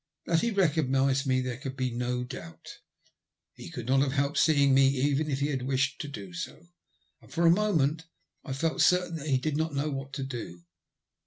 [0.25, 2.79] That he recognised me there could be no doubt.
[3.53, 6.69] He could not have helped seeing me even if he had wished to do so,
[7.21, 8.07] and for a moment,
[8.43, 10.63] I felt certain, he did not know what to do.